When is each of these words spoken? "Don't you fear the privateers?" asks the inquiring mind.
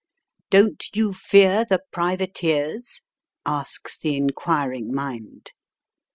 "Don't 0.49 0.83
you 0.95 1.13
fear 1.13 1.63
the 1.63 1.83
privateers?" 1.91 3.03
asks 3.45 3.99
the 3.99 4.15
inquiring 4.17 4.91
mind. 4.91 5.51